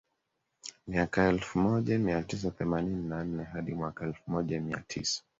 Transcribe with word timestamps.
Miaka 0.87 1.27
elfu 1.27 1.59
moja 1.59 1.99
mia 1.99 2.23
tisa 2.23 2.51
themanini 2.51 3.09
na 3.09 3.23
nne 3.23 3.43
hadi 3.43 3.73
mwaka 3.73 4.05
elfu 4.05 4.31
moja 4.31 4.61
mia 4.61 4.83
tisa 4.87 5.23